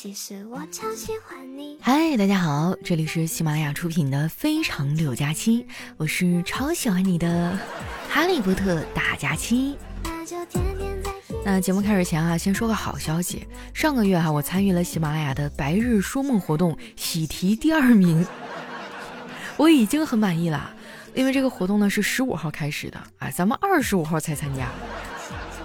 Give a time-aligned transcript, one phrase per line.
[0.00, 1.76] 其实我超喜欢你。
[1.82, 5.62] 嗨，大家好，这里是喜马拉雅出品的《非常六加七》，
[5.96, 7.58] 我是超喜欢你的
[8.08, 9.76] 哈利波特大假期。
[11.44, 18.24] 那节目开始前啊，先说个好消息，上个月哈，我参与了喜马拉雅的白日说梦活动，喜提第二名，
[19.58, 20.70] 我已经很满意了。
[21.12, 24.68] 因为这个活动呢是十五号开始的，啊，咱们二十五号才参加，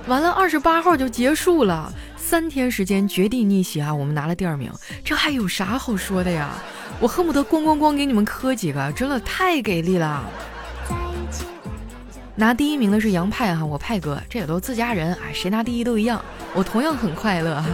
[0.08, 1.94] 完了二十八号就结束了。
[2.34, 3.94] 三天时间绝地逆袭啊！
[3.94, 4.72] 我们拿了第二名，
[5.06, 6.56] 这还有啥好说的呀？
[7.00, 10.28] 我恨不得咣咣咣给你们磕几个，真的太给力了！
[12.34, 16.20] 拿第一名的是杨派哈，我派哥，这也都自家人，哎，谁拿第一都一样，
[16.56, 17.68] 我同样很快乐哈。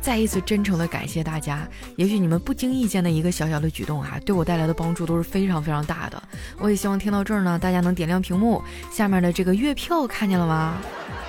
[0.00, 6.22] 再一次真诚的感谢大家，也许你们不经意间的一个小小的举动啊，对我带来的帮助都是非常非常大的。
[6.56, 10.78] 我也希望听到这儿呢，大家能点亮屏幕下面的这个月票，看见了吗？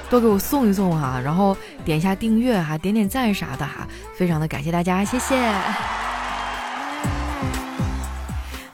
[0.09, 5.35] 多给我送一送哈，然后点一下订阅哈，点点赞啥的哈，非常的感谢大家，谢谢。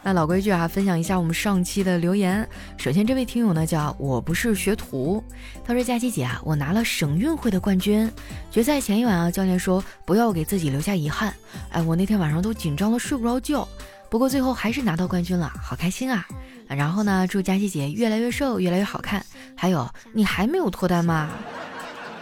[0.06, 2.48] 那老规矩啊，分享一下我们上期的留言。
[2.78, 5.24] 首先这位听友呢叫我不是学徒，
[5.66, 8.12] 他说佳琪姐啊，我拿了省运会的冠军，
[8.52, 11.34] 决赛前一晚啊，教练说不要给自己留下遗憾。
[11.72, 13.68] 哎，我那天晚上都紧张的睡不着觉，
[14.10, 16.28] 不过最后还是拿到冠军了，好开心啊！
[16.68, 19.26] 然后呢，祝佳琪姐越来越瘦，越来越好看。
[19.56, 21.30] 还有，你还没有脱单吗？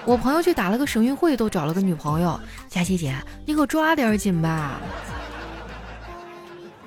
[0.06, 2.40] 我朋友去打了个省运会，都找了个女朋友。
[2.68, 3.16] 佳琪姐，
[3.46, 4.80] 你可抓点紧吧。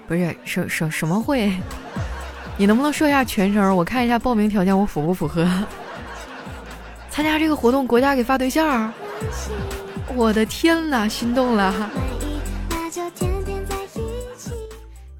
[0.06, 1.52] 不是什什什么会？
[2.56, 3.76] 你能不能说一下全称？
[3.76, 5.48] 我看一下报名条件，我符不符合？
[7.08, 8.92] 参加这个活动，国家给发对象？
[10.14, 11.72] 我的天哪，心动了！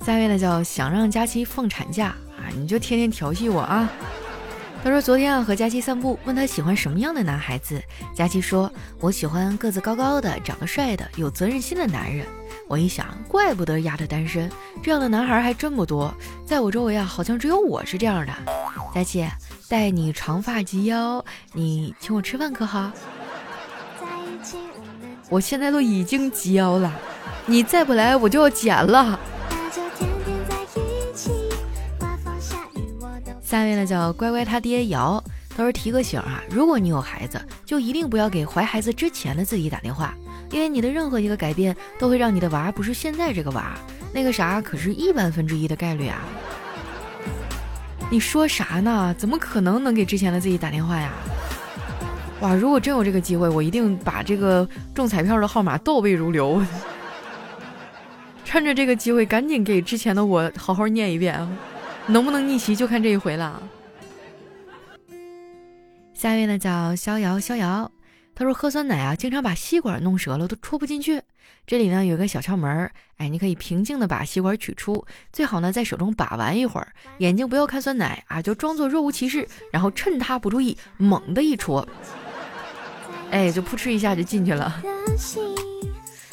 [0.04, 2.50] 下一位呢，叫想让佳琪放产假啊。
[2.56, 3.88] 你就天天调戏我啊！
[4.84, 7.82] 他说昨天啊和佳期散步，问他喜欢什么样的男孩子。
[8.14, 12.26] 佳期说：“我喜欢个子高高的、长得帅的、有责任心的男人。”
[12.68, 14.50] 我一想，怪不得丫头单身，
[14.82, 18.32] 这样的男孩还这么多，在我周围啊，好像只有我是这样的。
[18.94, 19.26] 佳期，
[19.70, 21.24] 待你长发及腰，
[21.54, 22.92] 你请我吃饭可好？
[25.30, 26.92] 我现在都已经及腰了，
[27.46, 29.18] 你再不来我就要剪了。
[33.54, 35.22] 下面呢叫乖乖他爹瑶，
[35.56, 40.12] 他说提个醒啊，如果你有孩子，就一定不要给怀孩子之前的自己打电话，
[40.50, 43.78] 因为你的任何一个改变都会让你的娃不是现在这个娃，
[44.12, 46.18] 那个啥可是亿万分之一的概率啊！
[48.10, 49.14] 你说啥呢？
[49.16, 51.12] 怎么可能能给之前的自己打电话呀？
[52.40, 56.60] 哇，如果真有这个机会，我一定把这个中彩票的号码倒背如流，
[58.44, 61.48] 趁着这个机会赶紧给之前的我好好念一遍啊！
[62.06, 63.62] 能不能逆袭就看这一回了。
[66.12, 67.90] 下一位呢叫逍遥逍遥，
[68.34, 71.20] 他说喝酸奶啊，经常把吸管弄折了，都戳不进去。
[71.66, 81.86] 这里呢有个小窍门，哎，你可以平静的把吸管取出，最好呢在手中把玩一会儿，眼睛不要看酸奶啊，就装作若无其事，然后趁他不注意，猛的一戳，
[83.30, 84.82] 哎，就扑哧一下就进去了。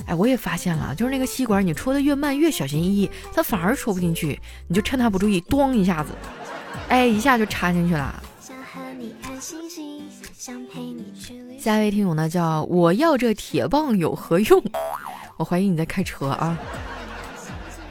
[0.06, 4.40] 哎，我也发现了，就是那个吸管，你戳的越慢，越小心翼翼，它反而戳不进去。
[4.68, 6.10] 你就趁他不注意，咣一下子，
[6.90, 8.24] 哎，一下就插进去了。
[11.60, 14.64] 下一位听友呢，叫我要这铁棒有何用？
[15.38, 16.58] 我怀疑你在开车啊。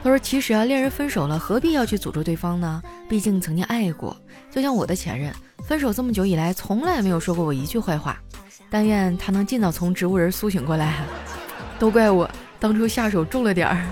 [0.03, 2.81] 他说：“其实啊，恋人分手了，何必要去诅咒对方呢？
[3.07, 4.17] 毕竟曾经爱过。
[4.49, 5.31] 就像我的前任，
[5.63, 8.19] 分手这么久以来，从来没有说过我一句坏话。
[8.69, 11.03] 但愿他能尽早从植物人苏醒过来。”
[11.81, 13.75] 都怪我当初下手重了点儿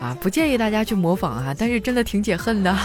[0.00, 0.16] 啊！
[0.18, 2.74] 不建议大家去模仿啊，但是真的挺解恨的。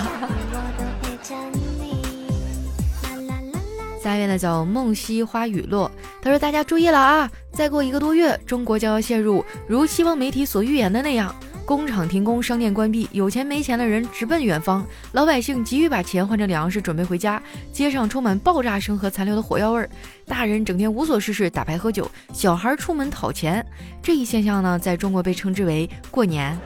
[4.03, 5.89] 下面呢叫梦溪花雨落，
[6.21, 11.33] 他说大家注意了啊，再过一个多月，中国将要陷入如西方媒体所预言的那样。
[11.65, 17.41] 工厂停工，商店关闭，有钱没钱的人直奔远方，老百姓急于把钱换成粮食准备回家，
[17.71, 19.89] 街上充满爆炸声和残留的火药味儿，
[20.25, 23.65] 大人整天无所事事打牌喝酒，小孩出门讨钱，
[24.01, 26.57] 这一现象呢，在中国被称之为过年。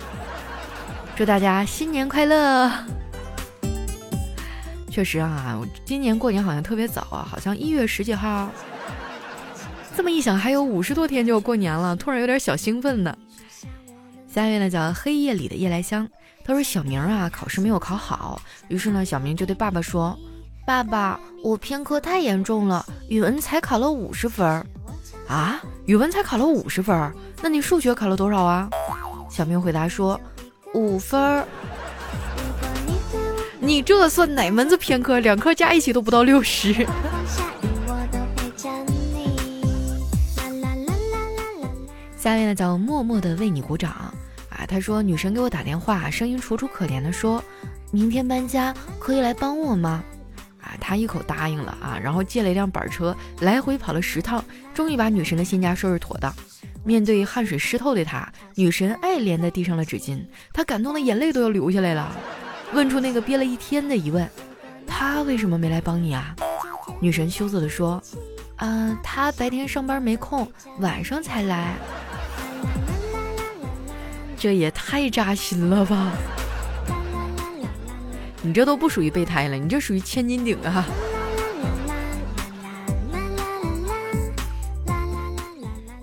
[1.16, 2.72] 祝大家新年快乐！
[4.90, 8.50] 确实啊，今年过年好像特别早啊，好像一月十几号。
[9.96, 13.16] 这么一想，还有五十多天就要过年了，突然有点小兴奋呢。
[14.36, 16.06] 下一位呢叫黑夜里的夜来香，
[16.44, 20.14] 他说小明啊考试没有考好，于是呢小明就对爸爸说
[20.68, 24.66] ：“爸爸，我偏科太严重了，语文才考了五十分儿。”
[25.30, 27.14] 啊，语文才考了五十分儿？
[27.42, 28.70] 那你数学考了多少啊？
[29.30, 30.20] 小明回答说
[30.76, 31.48] ：“五分儿。”
[33.62, 35.18] 你这算哪门子偏科？
[35.22, 36.86] 两科加一起都不到六十。
[42.18, 44.14] 下面呢叫默默的为你鼓掌，
[44.66, 47.44] 他说女神给我打电话，声音楚楚可怜的说，
[47.92, 50.04] 明天搬家可以来帮我吗？
[50.62, 56.34] 啊，他一口答应了啊，然后借了一辆板车，来回跑了十趟，终于把女神的新家收拾妥当。
[56.84, 60.24] 面对汗水湿透的他，女神爱怜的递上了纸巾，
[60.54, 62.16] 他感动的眼泪都要流下来了，
[62.74, 64.28] 问出那个憋了一天的疑问：
[64.86, 66.36] 他为什么没来帮你啊？
[67.00, 68.02] 女神羞涩的说：
[68.58, 70.48] 啊，他白天上班没空，
[70.80, 71.76] 晚上才来。
[74.46, 76.14] 这也太扎心了吧！
[78.44, 80.86] 你这都不属于备胎了，你这属于千斤顶啊！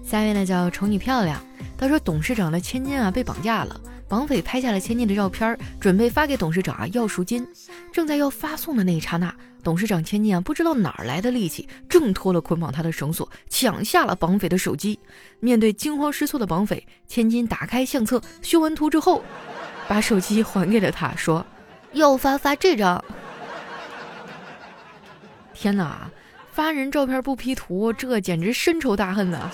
[0.02, 1.40] 下面呢叫瞅你漂亮，
[1.78, 7.46] 他说董事长的千金啊被绑架了，绑匪拍下了千金的照片，准备发给董事长啊要赎金。
[7.92, 14.98] 正在要发送的那一刹那，董事长千金啊不知道哪儿来的力气，挣脱了捆绑他的绳索，抢下了绑匪的手机。
[15.40, 19.22] 面对惊慌失措的绑匪，千金打开相册，修完图之后，
[19.88, 21.44] 把手机还给了他，说。
[21.92, 23.04] 要发发这张！
[25.52, 26.10] 天哪，
[26.50, 29.50] 发人照片不 P 图，这简直深仇大恨呐！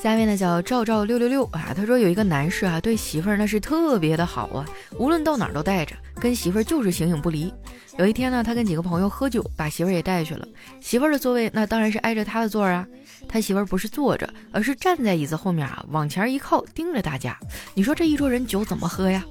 [0.00, 4.64] 下面呢叫赵赵六六六啊，他说有一个男士啊，对媳妇儿那是特别的好啊，
[4.96, 7.52] 无论到哪儿都带着，跟媳妇儿就是形影不离。
[7.98, 10.46] 有一天呢，他跟几个朋友喝酒，把媳妇儿也带去了。
[10.80, 12.86] 媳妇儿的座位那当然是挨着他的座儿啊。
[13.28, 17.36] 他媳妇儿不是坐着，而是站在椅子后面啊，往前一靠，盯着大家。
[17.74, 19.24] 你说这一桌人酒怎么喝呀？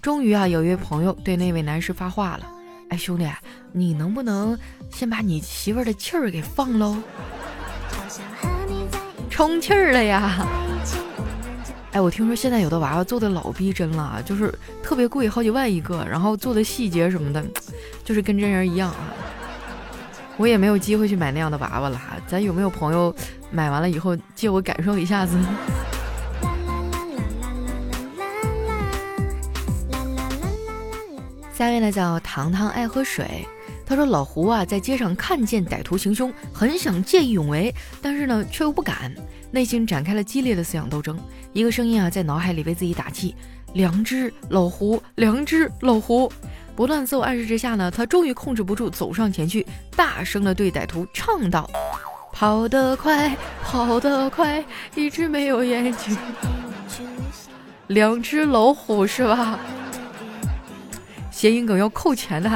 [0.00, 2.46] 终于啊，有一位朋友对那位男士发话了
[2.88, 3.28] ：“哎，兄弟，
[3.72, 4.58] 你能不能
[4.90, 6.96] 先把你媳妇儿的气儿给放喽？
[9.34, 10.46] 充气儿了呀！”
[11.90, 17.44] 哎，我听说现在有的娃娃做的老逼真了，就是特别贵，好几万一个，然后做的细节什么的，
[18.04, 19.12] 就是跟真人一样啊。
[20.36, 23.12] 我也没有机会去买那样的娃娃了哈，咱有没有朋友
[23.50, 25.36] 买完了以后借我感受一下子？
[31.52, 33.44] 下面呢叫糖糖爱喝水，
[33.86, 39.14] 他说老胡啊在街上看见歹徒行凶，很想见义勇为，但是呢却又不敢。
[39.50, 41.18] 内心展开了激烈的思想斗争，
[41.52, 43.34] 一个声音啊在脑海里为自己打气
[43.74, 46.30] ：“良知，老胡，良知，老胡。”
[46.74, 49.64] 不断自我暗示之下呢，他终于控制不住，走上前去，
[49.94, 51.70] 大声的对歹徒唱道
[52.34, 54.64] ：“跑得快，跑得快，
[54.96, 56.18] 一只没有眼睛，
[57.86, 59.60] 两只老虎是吧？
[61.44, 62.48] 谐音梗要扣钱的。”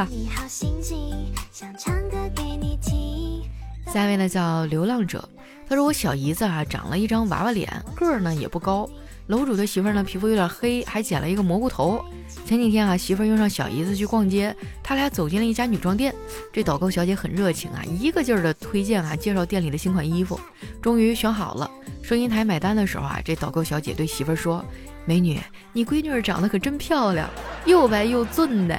[3.93, 5.29] 下一位呢叫流浪者。
[5.69, 8.88] 他说：“我小姨子啊，长了一张娃娃脸，个儿呢也不高。
[9.26, 12.02] 楼主的媳妇儿呢，皮肤有点黑，还剪了一个蘑菇头。
[12.46, 16.14] 前几天啊，媳妇儿约上小姨子去逛街，他俩走进了一家女装店。
[16.50, 20.41] 这导购小姐很热情啊，一个劲儿的推荐啊，介绍店里的新款衣服。
[20.81, 21.70] 终于选好了，
[22.02, 24.64] 收银台买单的时候啊，这导购小姐对媳妇儿说
[25.08, 25.40] ：‘美女，
[25.72, 27.26] 你闺女儿长得可真漂亮，
[27.64, 28.78] 又白又俊的。’”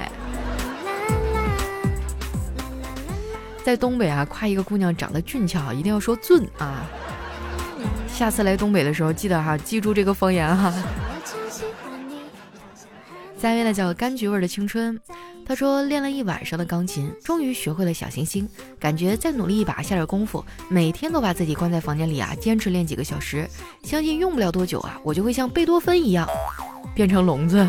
[3.64, 6.86] 在东北啊，夸一个姑娘长得俊俏，一定要说“俊”啊。
[8.06, 10.72] 下次来东北的时候，记得哈，记住这个方言哈。
[13.36, 14.96] 下一位呢叫柑橘味的青春，
[15.50, 18.48] 他说练了一晚上的钢琴，终于学会了小星星，
[18.78, 23.50] 感觉再努力一把，下点功夫，每天都把自己关在房间里啊，坚持练几个小时，
[23.82, 26.24] 相信用不了多久啊，我就会像贝多芬一样，
[26.94, 27.68] 变成聋子。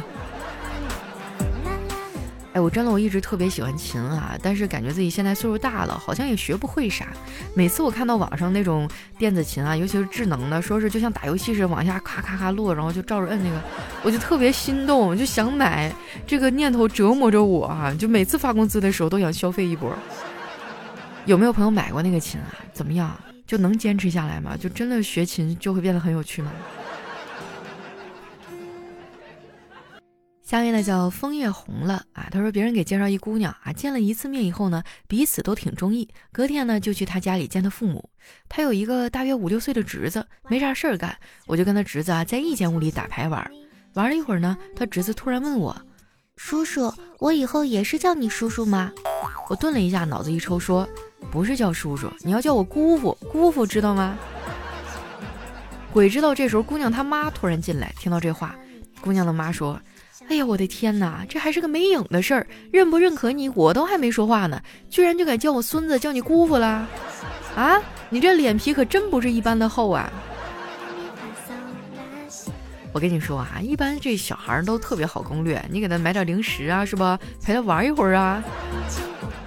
[2.53, 7.07] 哎，我真的我一直特别喜欢琴啊，但是感觉自己现在岁数大了，好像也学不会啥。
[7.55, 13.61] 每次我看到网上那种电子琴啊，尤其是智能的，说是就像打游戏似的往下咔咔咔落，然后就照着摁那个，
[14.03, 15.89] 我就特别心动，就想买。
[16.27, 19.93] 这个念头折磨着我啊，就每次发工资的时候都想消费一波。
[21.25, 22.47] 有没有朋友买过那个琴啊？
[22.73, 23.17] 怎么样？
[23.47, 24.57] 就能坚持下来吗？
[24.57, 26.51] 就真的学琴就会变得很有趣吗？
[30.51, 38.09] 下面呢叫枫叶红了啊，他说别人给介绍一姑娘啊，见了一次面以后呢，彼此都挺中意，隔天呢就去他家里见他父母。
[38.49, 41.17] 他有一个大约五六岁的侄子，没啥事儿干，
[41.47, 43.49] 我就跟他侄子啊在一间屋里打牌玩，
[43.93, 45.73] 玩了一会儿呢，他侄子突然问我，
[46.35, 48.91] 叔叔，我以后也是叫你叔叔吗？
[49.47, 50.85] 我顿了一下，脑子一抽，说
[51.31, 54.17] 不是叫叔叔，你要叫我姑父，姑父知道吗？
[55.93, 58.53] 鬼知道这时候姑娘他妈突然进来，听到这话，
[58.99, 59.79] 姑娘的妈说。
[60.31, 66.87] 哎呀，我的天哪，这还是个没影的事儿，认不认可你，我都还没说话呢，居然就敢叫我孙子叫你姑父了？
[67.53, 67.77] 啊，
[68.09, 70.09] 你这脸皮可真不是一般的厚啊！
[72.93, 77.19] 我跟你说啊，一般这小孩儿都特别好攻略，你给他买点零食啊，是吧？
[77.43, 78.41] 陪他玩一会儿啊。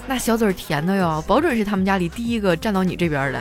[0.07, 3.41] 那小嘴甜的哟，保准是他们家里第一个站到你这边的。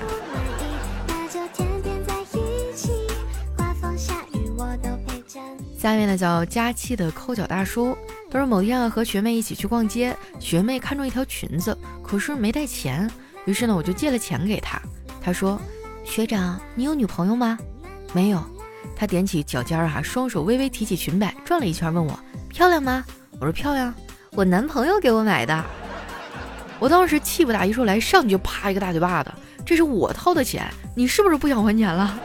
[5.84, 7.94] 下面呢叫佳期的抠脚大叔，
[8.32, 13.12] 他说某天啊和学妹一起去逛街，学妹看中一条裙子，可是没带钱，
[13.44, 14.82] 于是呢我就借了钱给她。
[15.22, 15.60] 她说
[16.06, 17.60] ：“学长，你有女朋友吗？”
[18.16, 18.42] 没有。
[18.96, 23.04] 她踮起脚尖儿哈，双手微微提起裙摆，转了一圈，问我漂亮吗？
[23.42, 23.94] 我说漂亮，
[24.32, 25.66] 我男朋友给我买的。
[26.80, 29.30] 我当时气不打一处来，上去就啪一个大嘴巴子。
[29.66, 32.18] 这是我掏的钱，你是不是不想还钱了？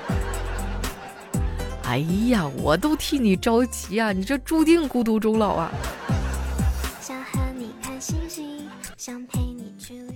[1.89, 4.13] 哎呀，我都替你着急啊！
[4.13, 5.73] 你这注定孤独终老啊！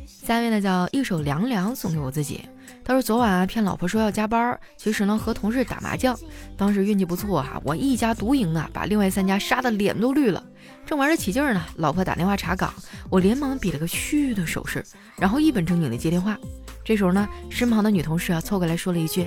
[0.07, 2.47] 下面呢叫一首凉凉送给我自己。
[2.85, 6.15] 他说昨晚啊骗老婆说要加班，其实呢和同事打麻将，
[6.59, 10.45] 当时运气不错哈，我一家独赢啊，把另外三家杀的脸都绿了。
[10.85, 12.71] 正玩得起劲呢，老婆打电话查岗，
[13.09, 14.85] 我连忙比了个嘘的手势，
[15.17, 16.37] 然后一本正经的接电话。
[16.85, 19.27] 这时候呢，身旁的女同事啊凑过来说了一句：“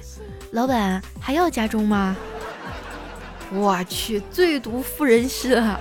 [0.51, 2.15] 老板还要加钟吗？”
[3.51, 5.79] 我去，最毒妇人诗啊！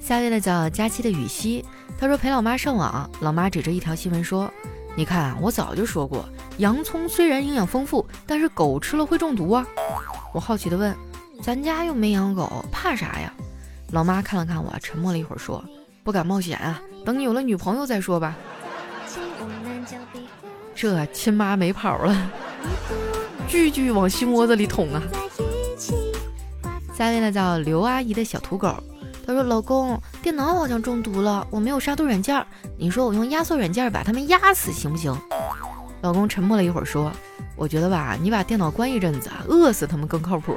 [0.00, 1.64] 下位的叫佳期的雨熙，
[1.98, 4.50] 他说陪老妈上网，老妈指着一条新闻说
[4.96, 9.66] ：“你看，我早就说过，洋葱虽然营养丰富，但是狗吃了会中毒啊。”
[10.32, 10.96] 我好奇的问
[11.42, 13.32] ：“咱家又没养狗，怕啥呀？”
[13.92, 15.62] 老妈看了看我，沉默了一会儿说
[16.02, 18.36] ：“不敢冒险啊，等你有了女朋友再说吧。”
[20.80, 22.30] 这亲妈没跑了，
[23.48, 25.02] 句句往心窝子里捅啊！
[26.94, 28.72] 下面呢叫刘阿姨的小土狗，
[29.26, 35.12] 她说：“老公，电脑好像中毒了，我没有杀毒软件，你说我用压缩软件把他们压死行不行？”
[36.00, 37.10] 老公沉默了一会儿说
[37.58, 40.56] ：“我觉得吧，你把电脑关一阵子，饿死他们更靠谱。”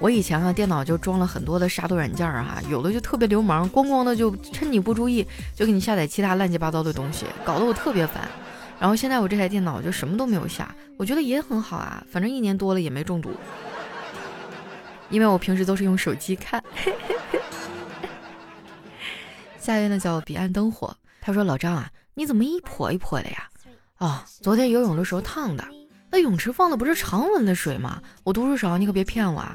[0.00, 5.26] 我以前啊，电脑就装了很多的杀毒软件儿啊，有的就特别流氓，咣咣的就趁你不注意
[5.56, 8.28] 就给你下载其他乱七八糟的东西，搞得我特别烦。
[8.78, 13.30] 然后现在我这台电脑就什么都没有下，我觉得也很好啊，反正一年多了也没中毒，
[15.10, 16.62] 因为我平时都是用手机看。
[19.58, 23.48] 下一位呢叫彼岸灯火，他说老张啊，你怎么一泼一泼的呀？
[23.96, 25.66] 啊，昨天游泳的时候烫的。
[26.10, 28.00] 那泳池放的不是常温的水吗？
[28.24, 29.52] 我读书少，你可别骗我啊！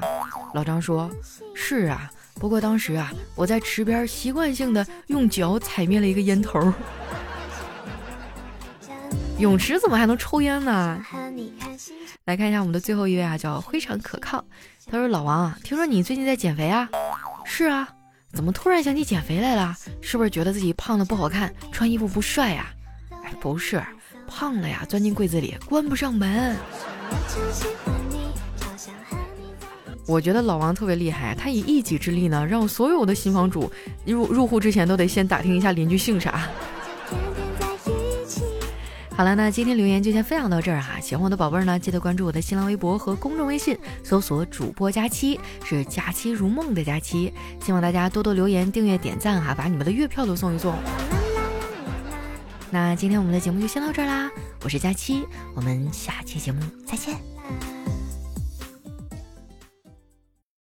[0.54, 1.10] 老张说
[1.52, 6.72] ：“是啊，不过当时啊，我在池边习惯性的用脚踩灭了一个烟头。
[9.38, 11.04] 泳池怎么还能抽烟呢？”
[12.24, 14.42] 来看一下我们的最后一位啊，叫非常可靠。
[14.86, 16.88] 他说：“老王啊，听说你最近在减肥啊？
[17.44, 17.88] 是啊，
[18.32, 19.76] 怎么突然想起减肥来了？
[20.00, 22.72] 是不是觉得自己胖的不好看，穿衣服不帅呀？
[23.24, 23.82] 哎，不是。”
[24.26, 26.56] 胖了呀，钻进柜子里，关不上门。
[30.06, 33.70] 我觉得老王特别厉害，他以一己之力呢，让所有的新房主
[34.04, 36.48] 入入户之前都得先打听一下邻居姓啥。
[39.16, 40.98] 好了，那今天留言就先分享到这儿哈。
[41.00, 47.32] 喜欢我的宝贝儿呢，记得关注我的新浪微博和公众微信，搜索主播佳期，是佳期如梦的佳期。
[47.64, 50.74] 希望大家多多留言、订阅、点赞哈，把你们的月票都送一送。
[52.72, 54.28] 那今天我们的节目就先到这儿啦，
[54.64, 57.73] 我是佳期，我们下期节目再见。